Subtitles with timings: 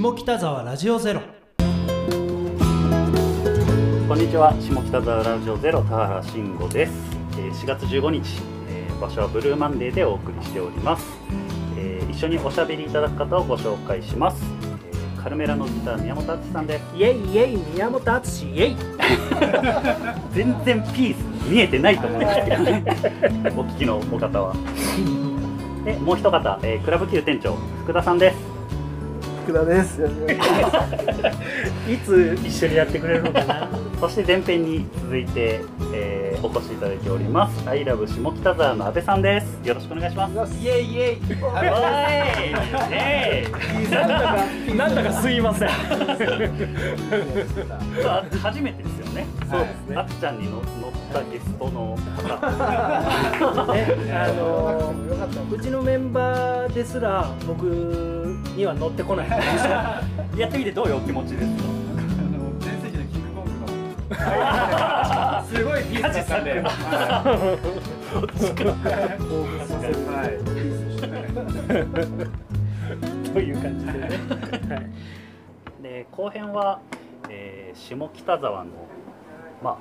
[0.00, 1.20] 下北沢ラジオゼロ。
[1.20, 1.24] こ
[4.14, 4.56] んにちは。
[4.58, 6.92] 下北沢ラジオゼロ田原慎吾です、
[7.32, 8.40] えー4月15日、
[8.70, 11.04] えー場所はブルーマンデーでお送りしております、
[11.76, 14.42] えー一緒におしゃべりいただく方をご紹介します、
[14.90, 16.96] えーカルメラのギター宮本敦さんです。
[16.96, 18.76] イエイイエイ宮本敦イエイ。
[20.32, 22.84] 全然ピース見えてないと思うんですけどね。
[23.54, 24.54] お聞きのお方は。
[25.84, 28.49] でもう一方、えークラブ Q 店長福田さんです
[29.50, 30.00] 福田です。
[31.90, 33.68] いつ一緒にやってくれるのかな
[34.00, 35.60] そして前編に続いて、
[35.94, 41.18] えーお越しいただいておりますアイラブ下北沢の阿部さんですよろしくお願いしますイエイイエイ。
[42.90, 43.46] え
[43.90, 45.74] なんだかなんだかすいませんあ
[48.42, 49.26] 初めてですよね。
[49.50, 50.62] そうですねあっちゃんにの乗っ
[51.12, 53.74] たゲストの方。
[53.74, 54.94] ねあの
[55.50, 57.64] うちのメンバーですら僕
[58.56, 59.28] には乗ってこない
[60.38, 61.79] やってみてどういうお気持ちですか？
[65.46, 66.62] すごいピースだったんで。
[73.32, 74.90] という感じでね、はい
[75.82, 76.80] で後編は、
[77.30, 78.70] えー下北沢の
[79.62, 79.76] まあ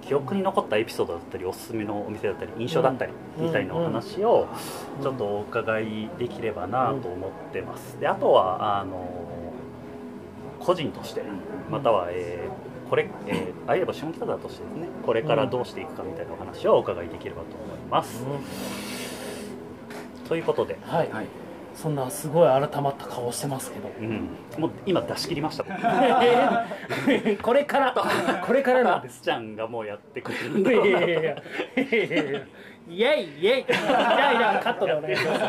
[0.00, 4.48] 記憶に残ったエピソードだったりおすすめのお店だったり印象だったりうんみたいなお話を
[5.02, 8.00] ちょっとお伺いできればなと思ってます。
[8.00, 9.08] であとはあの
[10.66, 11.22] 個人として
[11.70, 18.24] または、えーこれ、えー、あいれば下北沢としてですねこれからどうしていくかみたいなお話をお伺いできればと思います。
[20.28, 21.10] ということで、はい、
[21.74, 23.90] そんなすごい改まった顔してますけど。
[24.00, 24.28] うん、
[24.58, 25.64] もう今出し切りました。
[27.42, 27.94] これから。
[28.46, 29.20] これからなんです。
[29.20, 30.72] ちゃんがもうやってくれるんだ。
[30.72, 31.36] いやいやいやいや。
[32.88, 33.28] いやイエイ。
[33.40, 33.62] イエイ。
[33.62, 35.42] いやいやカットでお願いします。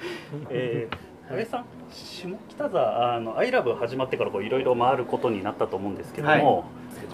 [0.50, 0.96] えー、
[1.28, 6.64] 安倍さん下北沢あの「アイラブ始まってからこういろいろ回ることになったと思うんですけども、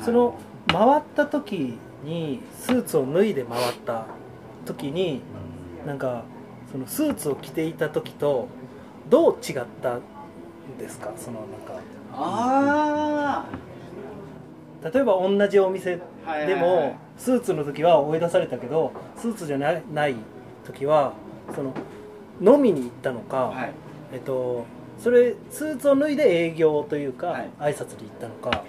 [0.03, 0.35] その
[0.67, 4.05] 回った時にスーツを脱いで回った
[4.67, 5.23] 時に
[5.87, 6.25] なんか
[6.71, 8.49] そのスーツを着ていた時と
[9.09, 10.01] どう違ったん
[10.79, 11.13] ですか？
[11.17, 11.81] そのなんか。
[12.15, 13.47] あ
[14.85, 16.31] 例えば同じお店あ。
[16.31, 20.17] はいでもスーツの時は追い出されたけどスーツじゃないない
[20.67, 21.13] 時は
[21.55, 21.73] その
[22.41, 23.73] 飲みに行ったのか、はい。
[24.13, 24.65] えっと
[24.99, 27.51] それスーツを脱いで営業というか、はい。
[27.59, 28.65] 挨拶に行ったのか。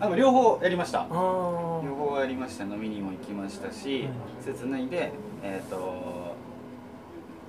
[0.00, 1.02] あの両方やりました。
[1.02, 2.64] あ両方やりました。
[2.64, 4.08] 飲みにも行きましたし、
[4.40, 5.12] スーツ脱いで
[5.42, 6.34] えっと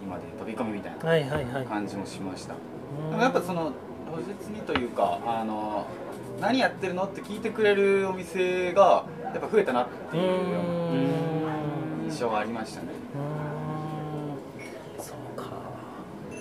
[0.04, 1.66] 今で飛び込みみたいあなはいはいはい。
[1.66, 2.54] 感じもしました。
[2.54, 3.10] うん。
[3.12, 3.72] でもやっぱその
[4.12, 5.86] 当日にというかあの
[6.40, 10.24] 何やってるのって聞いてくれるお店がやっぱ増えたなっていう
[12.06, 12.88] 印象はありましたね。
[14.98, 15.04] うーん。
[15.04, 15.50] そうか。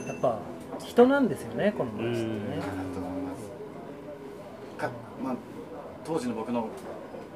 [0.07, 0.39] やっぱ
[0.95, 2.25] 人なんですよねこの街ってね。
[2.25, 2.61] うん。
[2.61, 3.43] だと思います
[4.79, 4.91] か、
[5.23, 5.35] まあ、
[6.05, 6.69] 当時の僕の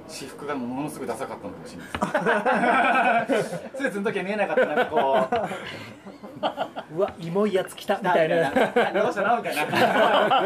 [0.09, 3.27] 私服がものすごいダサかったのかもしれない。
[3.27, 6.97] ですスーツの時は見えなかったなんかこう。
[6.97, 8.51] うわイモいやつ来たみたいな。
[8.51, 10.45] どうしたなみたいな。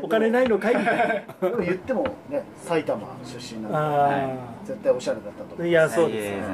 [0.00, 0.76] お金ないのかい？
[0.76, 6.16] みたいでも言ってもね埼玉出身なんで絶対おしゃれだったと思いやそうです。
[6.16, 6.44] よいやいや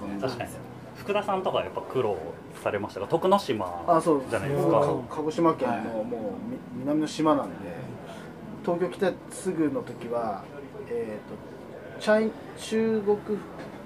[0.00, 0.50] 全然確かに。
[0.96, 2.16] 福田さんとかやっぱ苦労
[2.62, 6.04] されましたが徳之島あそうじゃないですうんかか鹿児島県はいのもう
[6.50, 7.54] み南の島なんで
[8.64, 10.42] 東京来てすぐの時は
[10.88, 13.18] えっ、とチャイ中国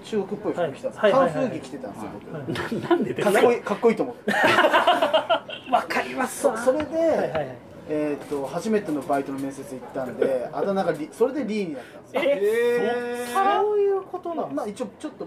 [0.04, 1.60] 中国っぽい服着てたんですはい。
[1.60, 2.34] 着着てたんですよ僕。
[2.34, 2.88] はい。
[2.88, 3.32] なんでですか？
[3.32, 4.32] かっこいいかっこいいと思って
[5.70, 6.56] わかりますわ。
[6.56, 7.30] そそれで、はいはい。
[7.32, 7.56] はい
[7.92, 12.22] えー、と初めてのバイトの面接行ったんであだ名がリそれでリーになったんですよ。
[12.25, 14.56] えそういうことなまあ、んです。
[14.56, 15.26] まあ一応ちょっと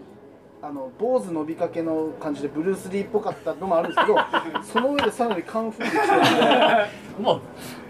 [0.65, 4.17] あの坊主伸びかけの感じでブルース・リーっぽかったのもあるんですけど
[4.63, 6.15] その上でさらにカンフーで来てる。
[6.15, 6.19] ん
[7.17, 7.41] でも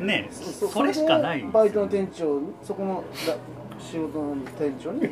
[0.01, 3.35] うねそそれしかないバイトの店長そこのだ
[3.77, 5.07] 仕事の店長に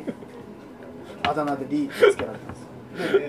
[1.22, 3.12] あだ名でリーってつけられたんです。
[3.14, 3.26] よで、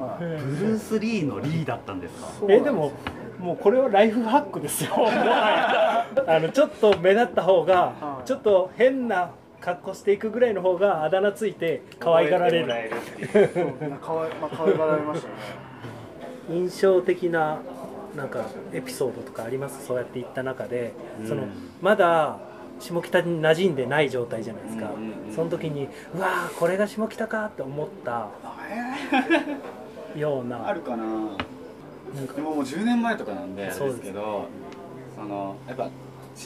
[0.00, 0.24] はい。
[0.24, 0.26] ブ
[0.66, 2.46] ルース・リーのリーだったんですか？
[2.48, 2.90] えでも
[3.38, 4.90] もうこれはライフハックですよ。
[5.06, 8.26] あのちょっと目立った方がはい。
[8.26, 12.92] ちょっと変な格好していくぐらいの方があだ名ついて可愛がられる。
[13.52, 15.34] そうみんなかわい、まあ、可愛がられましたね
[16.50, 17.58] 印象的な
[18.16, 19.86] なんかエピソードとかあります？
[19.86, 20.92] そうやって行った中で。
[21.26, 21.50] そのうん
[21.82, 22.38] まだ
[22.80, 24.90] 下北に馴染んでない状態じゃないですか。
[24.90, 28.28] うんうんうんその時にうわーこれが下北かって思った。
[30.16, 30.66] ような。
[30.66, 31.04] あるかな。
[31.04, 31.12] な
[32.22, 32.34] んか。
[32.34, 34.46] でももう10年前とかなんでそうですすけど
[35.14, 35.90] そのやっぱ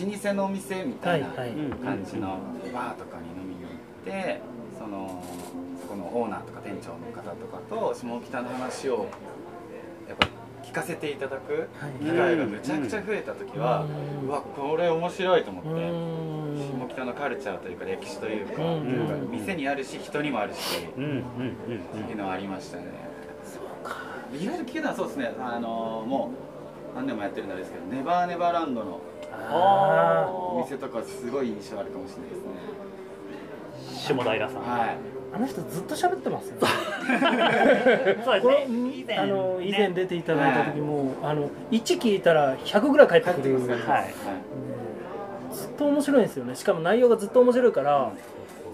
[0.00, 2.38] 老舗のお店みたいな感じの
[2.72, 4.40] バーとかに飲みに行って
[4.78, 5.22] その
[5.80, 9.06] そこのオーナーとか店長の方とかと下北の話を
[10.08, 10.28] やっぱ
[10.62, 11.92] 聞かせていただくはい。
[12.04, 13.84] 機会がめちゃくちゃ増えた時は、
[14.24, 16.88] うわこれ面白いと思って、うん。
[16.88, 18.62] 下北のカルチャーというか歴史というか,、
[19.30, 22.84] 店にあるし人にもあるし、っていうのはありましたね。
[23.44, 23.96] そうか。
[24.32, 26.30] 意外と聞けたのはそうですねあのも
[26.94, 29.11] う何年もやってるんですけどネバーネバーランドのあ
[29.54, 32.82] お店とかすごい印象あるかもしれないですね
[34.14, 34.88] 下平さん、はい。
[34.88, 36.60] ーあの人ずっと喋ってますよね。
[38.24, 38.92] そうですね。
[38.98, 43.58] 以前あの以前ね出ていただいた時も、あの1聞いたら100ぐらい返ってくる、はい。
[43.66, 43.72] うん
[45.52, 46.54] ずっと面白いんですよね。
[46.54, 48.10] しかも内容がずっと面白いから、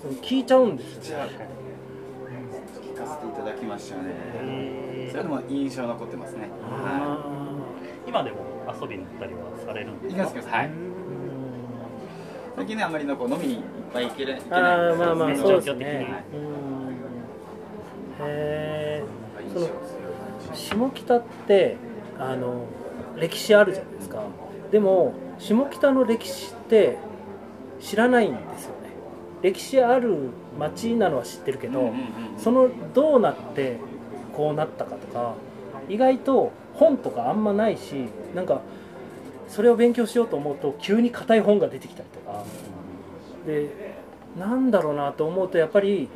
[0.00, 4.02] その聞いちゃうんですよじゃあ聞かせていただきましたね。
[4.06, 5.10] えー。
[5.10, 6.48] それでも印象残ってますね。
[6.70, 7.24] は
[8.06, 8.47] 今でも？
[8.80, 10.16] 遊びに行ったりはされるんいです
[10.46, 10.56] か？
[10.56, 10.70] はい。
[12.56, 13.60] 最近ねあんまりのこう飲みにいっ
[13.92, 14.72] ぱい行けれ行けあない。
[14.90, 16.24] あまあまあねそうですね。
[18.20, 19.04] へえ
[20.54, 21.76] 印その下北って
[22.18, 22.64] あの
[23.16, 24.22] 歴史あるじゃないですか。
[24.72, 26.98] でも下北の歴史って
[27.80, 28.88] 知らないんですよね。
[29.40, 32.00] 歴史ある町なのは知ってるけど、うんうんうん。
[32.38, 33.76] そのどうなって
[34.34, 35.34] こうなったかとか
[35.88, 38.60] 意外と本とかあんまないしなんか
[39.48, 42.44] それを勉強しようと思うと急に硬い本が出てきたりとか。
[43.46, 43.96] で
[44.38, 46.08] なんだろうなと思うとやっぱり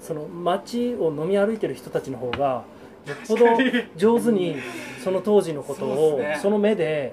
[0.00, 2.64] その街を飲み歩いてる人たちの方が
[3.06, 3.46] よっぽど
[3.96, 4.56] 上手に
[5.02, 7.12] その当時のことをその目で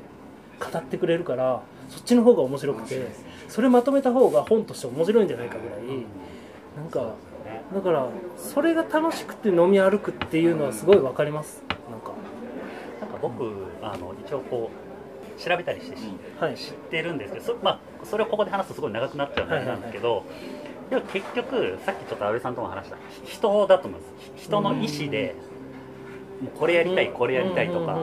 [0.60, 3.08] 語ってくれるからそっちの方が面白くて
[3.48, 5.80] それまとめた方が本として面白いんじゃないかぐらい。
[6.76, 7.14] なんか
[7.74, 8.08] だから
[8.38, 11.62] それが楽しくて飲み歩くっていうのはすごいわかります
[13.22, 16.02] 僕あの一応こう調べたりして知
[16.42, 16.56] はい。
[16.56, 20.24] 知ってるんですけどそ,、まあ、それをここで話すとすごい長くなっちゃうんなんですけど、
[20.90, 24.46] でも結局さっきちょっと安倍さんとも話した人だと思うんです。
[24.48, 25.36] 人の意思で
[26.42, 28.00] もうこれやりたいこれやりたいとか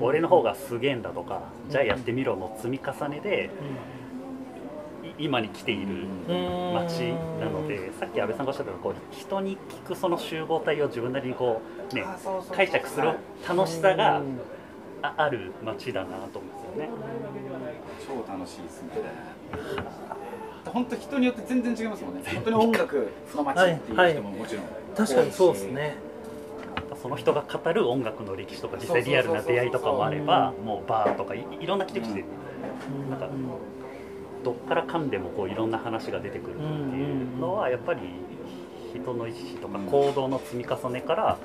[0.00, 3.50] 俺の方がすげえんだとかじゃあやってみろの積み重ねで
[5.18, 6.74] い今に来ているうん。
[6.74, 11.60] 街なのでさっき安倍さんがおっしゃったようにこう人に聞くその集合体を自分なりにこ
[11.90, 12.56] う、ね、あそうそう。
[12.56, 13.12] 解釈する
[13.48, 14.38] 楽しさがうん
[15.02, 16.90] あある街だなと思うんですよね。
[18.26, 18.88] 超楽しいですね。
[20.64, 22.22] 本当人によって全然違いますもんね。
[22.34, 24.64] 本当に音楽の街っていう人ももちろん。
[24.96, 25.96] 確かにそうですね。
[27.00, 32.24] その人が語る音楽の歴史とか実際リアルな出会いとかもあればもうバーとかいいろんな切り口で
[33.04, 33.10] うん。
[33.10, 33.28] なんか
[34.44, 38.00] どっから噛んでもこういろんな話が出てくるっていうのはやっぱり
[38.94, 41.38] 人の意思とか行動の積み重ねから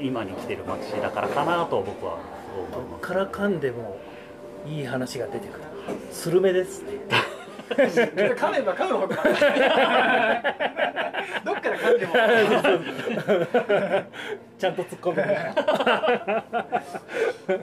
[0.00, 2.18] 今に来てる街だからかなと僕は
[2.54, 3.06] そう思います。
[3.06, 3.98] から噛んでも
[4.66, 5.64] いい話が出てくる。
[6.12, 6.90] スルメですね。
[7.74, 9.14] 噛めば噛むほどど。
[9.14, 9.16] っ
[11.60, 12.12] から噛んでも。
[14.58, 15.28] ちゃんと突っ込んでる。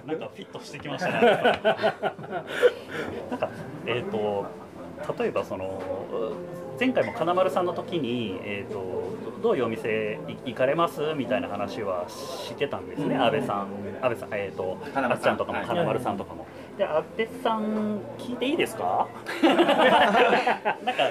[0.05, 1.21] なんかフィットしてきましたね。
[3.29, 3.49] なんか
[3.85, 4.45] えっ、と
[5.19, 5.81] 例えばその
[6.80, 8.81] 前回も金丸さんの時にえっ、と
[9.44, 11.13] どういうお店い行かれます？
[11.15, 13.15] みたいな話はしてたんですね。
[13.15, 13.21] うん。
[13.21, 13.68] 安倍さん、
[14.01, 15.68] 安倍さんえっ、とあっちゃんとかもはい。
[15.68, 16.45] 金丸さんとかも。
[16.77, 19.07] で安倍さん聞いていいですか？
[19.44, 21.03] なんか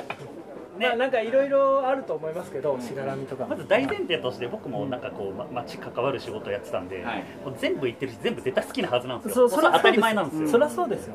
[0.78, 0.86] ね。
[0.86, 7.24] まあなんかいろいろあると思いますけどしがらみとかまず大前提として僕もなんかこう、ま、街関わる仕事をやってたんで、はい。
[7.44, 9.48] もう全部言ってるし全部絶対好きなはずなんですよ。
[9.48, 11.14] そうそれは当たり前なんですよ、そりゃそうですよ。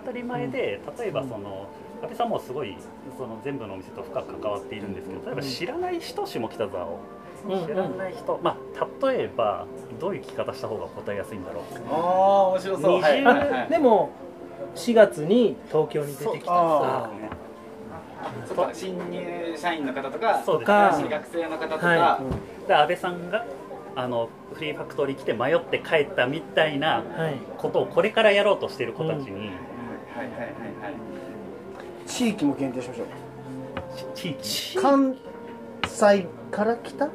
[0.00, 1.66] 当たり前で例えばその
[2.02, 2.76] 安倍さんもすごい
[3.16, 6.98] その全部のお店と深く関わっているんですけど例えば知らない人下北沢を。
[7.48, 9.66] うん知らない人、まあ例えば
[9.98, 11.64] どういう聞き方した方が答えやすいんだろう。
[11.90, 13.00] ああ面白そう。
[13.00, 13.68] 20はいはいはい。
[13.68, 14.10] でも
[14.76, 17.10] 4月に東京に出てきた
[18.72, 22.20] 新入社員の方とかそうですか新学生の方とか、は
[22.68, 23.44] で安倍さんが
[23.96, 27.34] あのフリーファクトリー来て迷って帰ったみたいないはい。
[27.58, 31.12] ことをこれからやろうとしている子たちに、はいはいはいはい
[32.12, 33.06] 地域も限定しましょう。
[34.14, 34.78] 地域？
[34.78, 35.16] 関
[35.88, 37.08] 西から来た？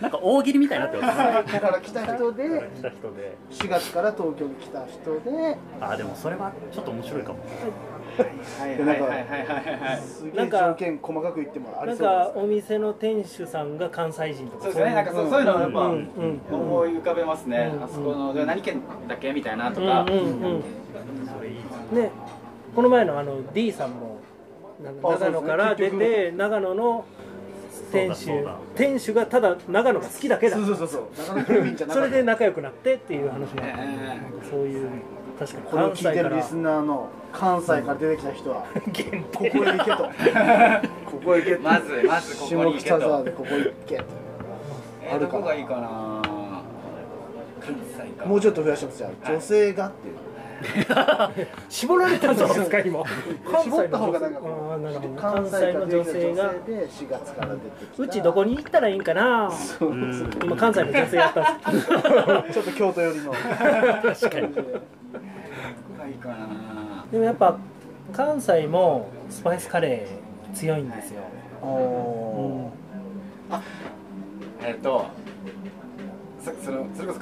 [0.00, 1.24] なんか大喜利みたいになってますね。
[1.24, 3.38] 関西から来た人で来た人で。
[3.50, 5.56] 4月から東京に来た人で。
[5.80, 7.38] あでもそれはちょっと面白いかも。
[8.58, 9.08] はいかははいはい。
[9.08, 9.20] はい
[9.80, 14.94] はいすげえなんか条件細かく言ってもあなんりそうかお店の店主さんが関西人とかそうですね。
[14.94, 15.80] なんかそういうのはやっぱ
[16.54, 17.84] 思い浮かべますね、うん。
[17.84, 20.12] あそこので何県だっけみたいなとうんか、ね
[22.74, 24.20] この前のあの D さんも
[24.82, 27.04] 長野から出て長野の
[27.90, 28.30] 店主
[28.74, 30.56] 店主がただ長野が好きだけだ。
[30.56, 31.08] そうそうそう
[31.88, 33.66] それで仲良くなってっていう話もあってええ。
[34.06, 34.88] なんかそういう
[35.38, 35.64] 確かに。
[35.66, 36.14] これを関西から。
[36.14, 39.96] 聞いてるリスナーの関西から出てきた人は限ここへ行けと。
[39.96, 41.62] ここへ行けと。
[41.62, 44.04] まずまずここに行け下北沢とでここ行けと。
[45.04, 46.22] えー、どこがいいかな？
[47.60, 48.26] 関西か。
[48.26, 50.14] もうちょっと増やしてますじゃあ女性がっていう
[51.68, 53.02] 絞られたんですか今。
[53.50, 58.02] 関絞った方がなんかあーなるほど関関西の女性がで4月から出てきた。
[58.02, 59.50] うちどこに行ったらいいんかな。
[59.80, 61.86] うん今関西の女性やったんです。
[62.52, 63.32] ちょっと京都寄りの。
[63.32, 64.54] 確かに。
[67.12, 67.56] でもやっぱ
[68.12, 71.22] 関西もスパイスカレー強いんですよ、
[71.62, 72.70] お
[74.62, 75.06] えっと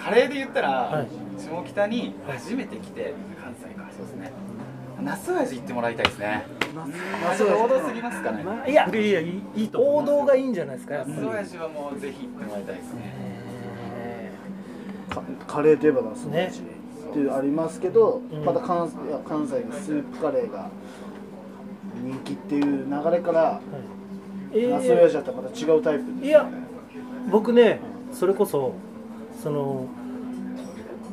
[0.03, 1.09] カレーで言ったら、はい。
[1.39, 4.33] 下北に初めて来て関西かそうですね。
[5.03, 6.47] 那須味行ってもらいたいですね。
[6.75, 8.43] 那ちょっと王道すぎますかね。
[8.43, 8.89] まあ、いや。
[8.89, 13.41] いやいやいいいいと思王道がいいんじゃないですか那須味はもうぜひ行ってもらいたいですね。
[15.47, 18.45] カレーといえばナスの味ってありますけど、うん。
[18.45, 20.71] また関いや関西のスープカレーが
[22.03, 26.49] 人気っていう流れから、ーえナスの味だったらまた違うタイプです、ね、いや
[27.31, 27.81] 僕ね
[28.13, 28.75] それこそ
[29.43, 29.87] その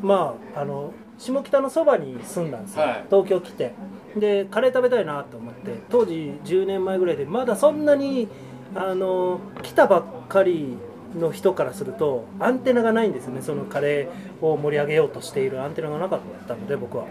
[0.01, 3.05] まああの下北のそばに住んだんですよ、はい。
[3.10, 3.74] 東京来て。
[4.15, 8.27] でカレー食べたいなと思って当時10年前ぐらいでまだそんなに
[8.74, 10.75] あの来たばっかり
[11.15, 13.41] の人からするとアンテナがないんですよね。
[13.41, 17.05] そのカレーを盛り上げようとしているアンテナがなかったので僕は。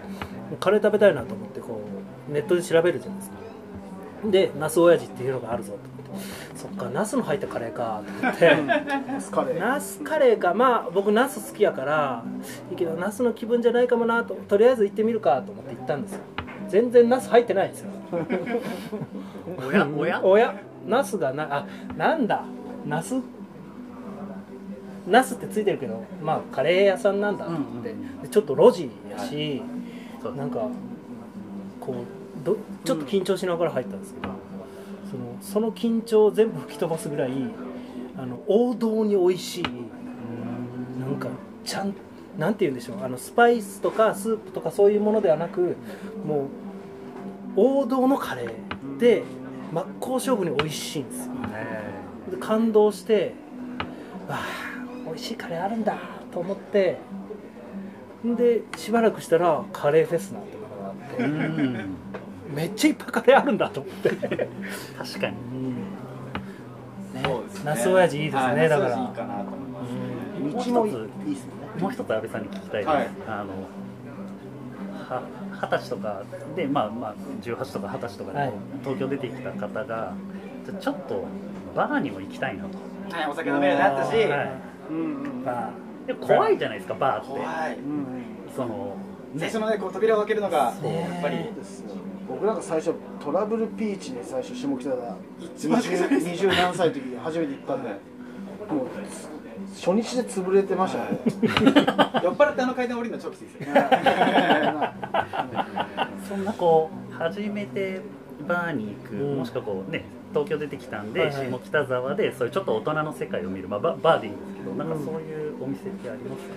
[0.61, 1.81] カレー食べたいなと思ってこ
[2.29, 3.37] うネットで調べるじゃないですか
[4.31, 5.79] でナス親父っていうのがあるぞと
[6.11, 8.57] 思ってそっかナスの入ったカレーかと思って。
[9.07, 9.59] ナスカレー。
[9.59, 10.55] ナスカレーか。
[10.55, 12.25] まあ僕ナス好きやから
[12.71, 14.35] いいけどナスの気分じゃないかもなと。
[14.35, 16.21] とりあえず行ってみるかと思って行ったんですよ。
[16.69, 17.91] 全然ナス入ってないんですよ。
[19.69, 19.87] おや？
[19.87, 20.21] おや？
[20.25, 20.55] おや？
[20.87, 21.67] ナスがなあ
[21.97, 22.45] なんだ？
[22.87, 23.15] ナス？
[25.07, 29.63] ナスってついてるけどまあカレー屋さんなんだと思って、うんうんでちょっと路地やし、
[30.21, 30.69] そうなんか
[31.81, 31.97] こう
[32.47, 34.29] どちょっと緊張しながら入ったんですけど、
[35.11, 37.33] そのその緊張を全部吹き飛ばすぐらい
[38.17, 39.65] あの王道に美味しい
[41.01, 41.29] なんか
[41.65, 41.95] ちゃん
[42.39, 45.77] なんて言うんでしょうあのスパイスとかスープとかそういうものではなく
[46.25, 46.49] も
[47.57, 49.25] う王道のカレーで
[49.73, 51.33] 真っ向勝負に美味しいんですよ。
[51.53, 53.35] えで感動して
[54.29, 54.45] わあ
[55.07, 55.99] 美味しいカレーあるんだ
[56.33, 56.99] と思って
[58.25, 61.85] でしばらくしたらカレーフェスなんてものがあって、
[62.55, 64.21] めっちゃいっぱいカレーあるんだと思って、確
[65.21, 65.37] かに。
[67.15, 67.65] ねそうですね。
[67.65, 68.91] ナス親父いいですね、はいだから。
[68.91, 70.93] いいかなと思います道もいい
[71.29, 71.83] いいですもんね。
[71.83, 73.09] もう一つ安倍さんに聞きたいです、はい。
[73.27, 73.53] あの
[75.09, 75.23] は
[75.53, 76.23] 二十歳とか
[76.55, 78.53] でまあまあ18とか二十歳とかではい。
[78.83, 80.15] 東京出てきた方が、
[80.81, 81.25] ちょっと
[81.75, 82.79] バーにも行きたいなと、
[83.17, 84.59] はいお酒飲めるようになったし、はい。
[84.91, 85.01] うんう
[85.43, 85.71] んまあ
[86.07, 87.29] で怖いじゃないですかバーって。
[87.29, 87.79] 怖い。
[87.79, 88.07] うんうん。
[88.55, 88.97] その
[89.37, 90.93] 最初のねこう扉を開けるのがそう。
[90.93, 91.37] やっぱり。
[91.37, 97.89] そうですよ僕なんか最初トラブルピーチに最初下北が一番最初です20何歳の時に初めて行ったんで。
[98.67, 98.87] もう
[99.75, 101.19] 初日で潰れてましたね。
[102.23, 103.69] 酔っ払ってあの階段降りるの超きついですよ
[106.29, 108.01] そんなこう初めて
[108.47, 109.37] バーに行く、うん。
[109.39, 111.51] もしくはこうね東京出てきたんで、はいはい。
[111.51, 116.55] 下北沢でそういうちょっと大人の世界を見る、まあ、ババーでいいんですけどなんかそういうお店ってありますか、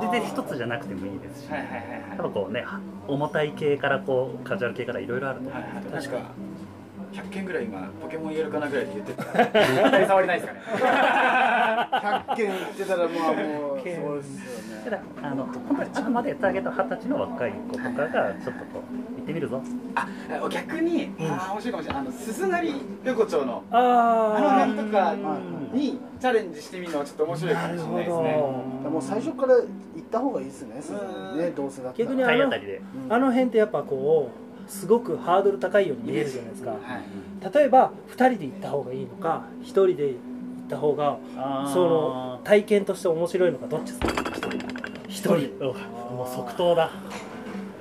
[0.00, 1.78] 全然一つじゃなくてもいいですし、はいはいはい
[2.08, 2.64] やっぱこうね
[3.08, 6.32] 重たい系からこうカジュアル系からいろいろあると思うんですけど、確か
[7.16, 9.24] 100件ぐらい今ポケモン言えるかなぐらいで言ってた。
[9.24, 10.60] 当たり障りないですかね。
[12.26, 19.62] 100件行ってたらまあもうそうですよたねだあの本当にあくまでターゲット二十歳の若い子とかがちょっとこう行ってみるぞ。
[19.94, 20.08] あ
[20.50, 22.02] 逆に、ああ面白いかもしれない。
[22.02, 28.36] あの鈴なり横丁のああのー辺とかはいにチャレンジしてみるのはちょっと面白いかもしれないですね。
[28.90, 30.80] もう最初から行った方がいいですね
[31.32, 31.38] うん。
[31.38, 32.04] ねどうせだったら。
[32.08, 32.80] 逆にあの体当たりで。
[33.06, 36.70] うんあの辺ってやっぱこうすごくハードル高いように見えるじゃないですか。
[36.70, 37.54] はい。
[37.54, 41.18] 例えば2人で行った方がいいのか1人で行った方が
[41.72, 45.12] その体験として面白いのかどっちですか？1
[45.58, 45.64] 人。
[45.64, 45.74] うわ
[46.10, 46.90] もう即答だ。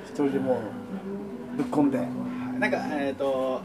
[0.07, 0.59] 一人でも
[1.53, 1.99] うぶっ込んで。
[2.59, 3.61] なんかえっ、と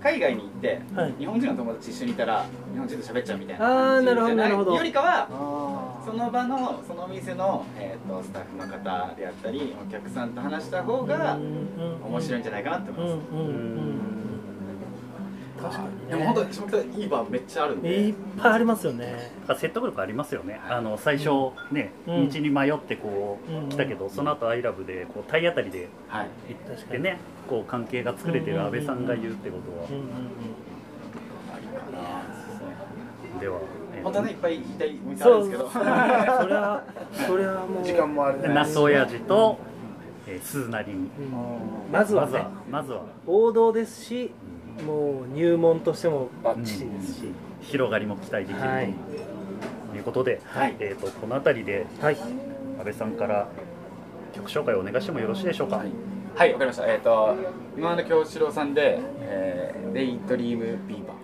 [0.00, 1.14] 海外に行って、はい。
[1.18, 4.74] 日本人の友達一緒にいたら日本人と喋っちゃうみたいなあーなるほど感じじゃいなるほど。
[4.76, 13.24] よりかはあその場のそのお店の、えー、とスタッフの方であったりお客さんと話した方が面白いんじゃないかなって思います、
[15.62, 21.30] 確かにねでも本当に下北いいバーめっちゃあるんでいっぱいありますよね説得力ありますよねあの最初
[21.72, 27.18] ね、うん道に迷ってこう来たけどその後アイラブでこう体当たりではい行ってね
[27.48, 29.84] こう関係が作れてる安倍さんが言うってことは
[31.54, 31.74] ありか
[33.34, 36.84] なではえー本当はねいっぱい言いたいお店あるんですけどそりゃ
[37.26, 39.58] そりゃもう時間もあれナス親父と、
[40.28, 41.08] えー、鈴なりにうん。
[41.90, 44.30] まずはねまずは王道ですし
[44.86, 47.14] もう入門としてもバッチリです。
[47.14, 47.32] し、
[47.62, 49.96] 広がりも期待できるとい。
[49.96, 50.74] いうことで、はい。
[50.80, 52.16] えー、とこの辺りではい。
[52.16, 53.48] 安倍さんから
[54.34, 55.92] 曲紹介をお願いしてもよろしいでしょうか、はい、
[56.34, 56.92] はい、わかりました。
[56.92, 57.36] えっ、と
[57.76, 61.23] 今村京志郎さんで、えー、デイドリームビーバー。